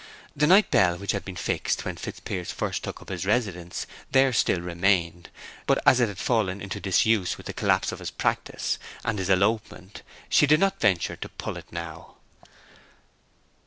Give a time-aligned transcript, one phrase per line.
[0.35, 4.33] The night bell which had been fixed when Fitzpiers first took up his residence there
[4.33, 5.29] still remained;
[5.67, 9.29] but as it had fallen into disuse with the collapse of his practice, and his
[9.29, 12.15] elopement, she did not venture to pull it now.